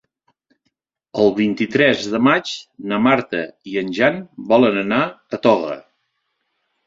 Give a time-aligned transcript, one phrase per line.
[1.23, 2.53] El vint-i-tres de maig
[2.93, 4.17] na Marta i en Jan
[4.53, 5.03] voldrien anar
[5.39, 5.77] a Toga.